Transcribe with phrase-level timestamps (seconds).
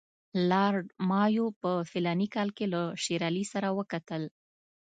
[0.49, 4.23] لارډ مایو په فلاني کال کې له شېر علي سره وکتل.